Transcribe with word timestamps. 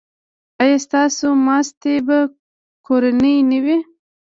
ایا 0.61 0.77
ستاسو 0.85 1.27
ماستې 1.45 1.93
به 2.07 2.19
کورنۍ 2.85 3.35
نه 3.49 3.59
وي؟ 3.63 3.77